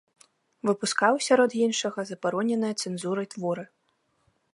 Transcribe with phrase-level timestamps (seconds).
[0.69, 3.63] Выпускаў, сярод іншага, забароненыя цэнзурай творы.